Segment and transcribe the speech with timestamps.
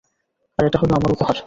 [0.59, 1.37] আর এটা হলো আমার উপহার।